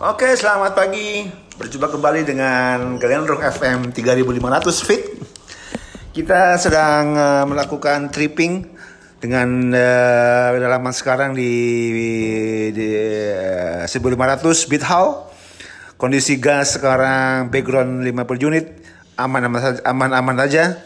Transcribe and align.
Oke, 0.00 0.32
selamat 0.32 0.72
pagi. 0.72 1.28
Berjumpa 1.60 1.92
kembali 1.92 2.24
dengan 2.24 2.96
kalian 2.96 3.28
Rock 3.28 3.52
FM 3.52 3.92
3500 3.92 4.88
feet. 4.88 5.04
Kita 6.16 6.56
sedang 6.56 7.12
uh, 7.12 7.44
melakukan 7.44 8.08
tripping 8.08 8.64
dengan 9.20 9.68
uh, 9.68 10.56
kedalaman 10.56 10.96
sekarang 10.96 11.36
di, 11.36 11.52
di 12.72 12.88
uh, 13.28 13.84
1500 13.84 14.72
bit 14.72 14.88
how. 14.88 15.28
Kondisi 16.00 16.40
gas 16.40 16.80
sekarang 16.80 17.52
background 17.52 18.00
50 18.00 18.48
unit 18.48 18.80
aman-aman 19.20 19.84
aman-aman 19.84 20.36
saja. 20.48 20.80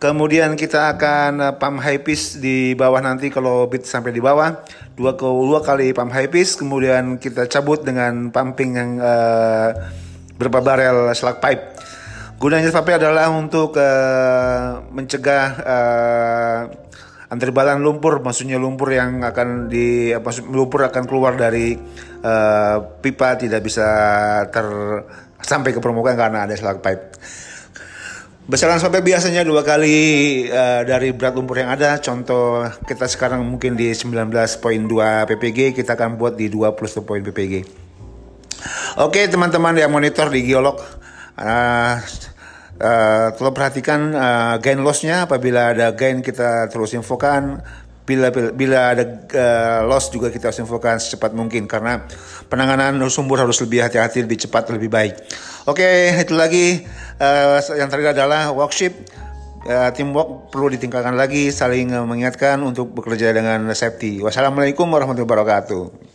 Kemudian 0.00 0.56
kita 0.56 0.96
akan 0.96 1.44
uh, 1.44 1.52
pump 1.60 1.76
high 1.84 2.00
piece 2.00 2.40
di 2.40 2.72
bawah 2.72 3.04
nanti 3.04 3.28
kalau 3.28 3.68
bit 3.68 3.84
sampai 3.84 4.16
di 4.16 4.24
bawah 4.24 4.64
dua 4.96 5.12
ke 5.12 5.28
dua 5.28 5.60
kali 5.60 5.92
pump 5.92 6.08
high 6.08 6.32
piece. 6.32 6.56
Kemudian 6.56 7.20
kita 7.20 7.44
cabut 7.44 7.84
dengan 7.84 8.32
pumping 8.32 8.80
yang 8.80 8.96
uh, 8.96 9.76
berapa 10.40 10.64
barel 10.64 11.12
slug 11.12 11.36
pipe. 11.44 11.76
Gunanya 12.40 12.72
pipe 12.72 12.96
adalah 12.96 13.28
untuk 13.28 13.76
uh, 13.76 14.80
mencegah 14.88 15.46
uh, 15.68 16.60
antarbalan 17.28 17.84
lumpur, 17.84 18.24
maksudnya 18.24 18.56
lumpur 18.56 18.96
yang 18.96 19.20
akan 19.20 19.68
di 19.68 20.16
apa 20.16 20.32
lumpur 20.48 20.88
akan 20.88 21.04
keluar 21.04 21.36
dari 21.36 21.76
uh, 22.24 22.76
pipa 23.04 23.36
tidak 23.36 23.60
bisa 23.60 23.84
ter 24.48 24.64
sampai 25.44 25.76
ke 25.76 25.80
permukaan 25.84 26.16
karena 26.16 26.48
ada 26.48 26.56
slug 26.56 26.80
pipe. 26.80 27.20
Besaran 28.50 28.82
sampai 28.82 28.98
biasanya 29.06 29.46
dua 29.46 29.62
kali 29.62 30.42
uh, 30.50 30.82
dari 30.82 31.14
berat 31.14 31.38
lumpur 31.38 31.62
yang 31.62 31.70
ada. 31.70 32.02
Contoh 32.02 32.66
kita 32.82 33.06
sekarang 33.06 33.46
mungkin 33.46 33.78
di 33.78 33.94
19.2 33.94 34.26
ppg, 35.30 35.70
kita 35.70 35.94
akan 35.94 36.18
buat 36.18 36.34
di 36.34 36.50
20 36.50 36.74
poin 37.06 37.22
ppg. 37.22 37.62
Oke 38.98 39.30
teman-teman 39.30 39.78
yang 39.78 39.94
monitor 39.94 40.34
di 40.34 40.42
geolog, 40.42 40.82
uh, 41.38 41.94
uh, 42.82 43.26
tolong 43.38 43.54
perhatikan 43.54 44.18
uh, 44.18 44.54
gain 44.58 44.82
lossnya. 44.82 45.30
Apabila 45.30 45.70
ada 45.70 45.94
gain 45.94 46.18
kita 46.18 46.66
terus 46.74 46.90
infokan. 46.98 47.62
Bila, 48.00 48.34
bila, 48.34 48.50
bila 48.50 48.78
ada 48.90 49.04
uh, 49.06 49.80
loss 49.86 50.10
juga 50.10 50.34
kita 50.34 50.50
harus 50.50 50.58
infokan 50.58 50.98
secepat 50.98 51.30
mungkin 51.30 51.70
karena 51.70 52.02
penanganan 52.50 52.98
sumber 53.06 53.46
harus 53.46 53.62
lebih 53.62 53.86
hati-hati, 53.86 54.26
lebih 54.26 54.42
cepat, 54.42 54.66
lebih 54.74 54.90
baik. 54.90 55.14
Oke, 55.70 56.18
itu 56.18 56.34
lagi 56.34 56.82
uh, 57.20 57.60
yang 57.76 57.92
terakhir 57.92 58.16
adalah 58.16 58.50
workshop. 58.50 58.96
Uh, 59.60 59.92
teamwork 59.92 60.48
perlu 60.48 60.72
ditingkatkan 60.72 61.12
lagi, 61.20 61.52
saling 61.52 61.92
mengingatkan 62.08 62.64
untuk 62.64 62.96
bekerja 62.96 63.36
dengan 63.36 63.68
safety. 63.76 64.24
Wassalamualaikum 64.24 64.88
warahmatullahi 64.88 65.28
wabarakatuh. 65.28 66.09